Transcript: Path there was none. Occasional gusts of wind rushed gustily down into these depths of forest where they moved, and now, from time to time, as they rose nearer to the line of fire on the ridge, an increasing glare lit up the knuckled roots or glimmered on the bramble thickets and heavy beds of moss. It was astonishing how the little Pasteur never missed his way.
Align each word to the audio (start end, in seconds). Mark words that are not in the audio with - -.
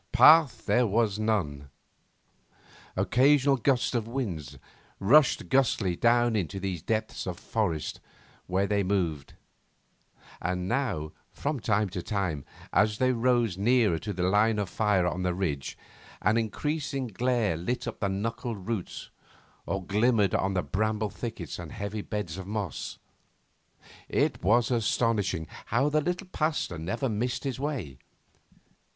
Path 0.11 0.65
there 0.65 0.87
was 0.87 1.19
none. 1.19 1.69
Occasional 2.95 3.55
gusts 3.57 3.93
of 3.93 4.07
wind 4.07 4.57
rushed 4.99 5.47
gustily 5.47 5.95
down 5.95 6.35
into 6.35 6.59
these 6.59 6.81
depths 6.81 7.27
of 7.27 7.37
forest 7.37 7.99
where 8.47 8.65
they 8.65 8.81
moved, 8.81 9.35
and 10.41 10.67
now, 10.67 11.11
from 11.31 11.59
time 11.59 11.87
to 11.89 12.01
time, 12.01 12.45
as 12.73 12.97
they 12.97 13.11
rose 13.11 13.59
nearer 13.59 13.99
to 13.99 14.11
the 14.11 14.23
line 14.23 14.57
of 14.57 14.69
fire 14.69 15.05
on 15.05 15.21
the 15.21 15.35
ridge, 15.35 15.77
an 16.23 16.35
increasing 16.35 17.05
glare 17.05 17.55
lit 17.55 17.87
up 17.87 17.99
the 17.99 18.09
knuckled 18.09 18.67
roots 18.67 19.11
or 19.67 19.85
glimmered 19.85 20.33
on 20.33 20.55
the 20.55 20.63
bramble 20.63 21.11
thickets 21.11 21.59
and 21.59 21.71
heavy 21.71 22.01
beds 22.01 22.39
of 22.39 22.47
moss. 22.47 22.97
It 24.09 24.41
was 24.41 24.71
astonishing 24.71 25.45
how 25.67 25.89
the 25.89 26.01
little 26.01 26.25
Pasteur 26.25 26.79
never 26.79 27.07
missed 27.07 27.43
his 27.43 27.59
way. 27.59 27.99